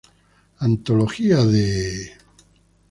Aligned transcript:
Antología 0.57 1.45
de... 1.45 2.13